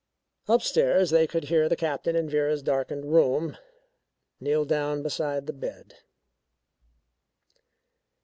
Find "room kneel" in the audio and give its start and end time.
3.13-4.65